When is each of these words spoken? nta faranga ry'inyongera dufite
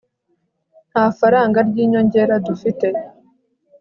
nta 0.91 1.05
faranga 1.17 1.59
ry'inyongera 1.69 2.35
dufite 2.47 2.87